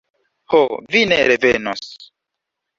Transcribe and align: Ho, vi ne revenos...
Ho, 0.53 0.61
vi 0.95 1.03
ne 1.13 1.21
revenos... 1.35 1.95